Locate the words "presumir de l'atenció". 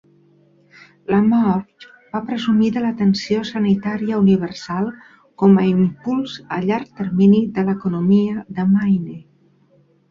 2.29-3.43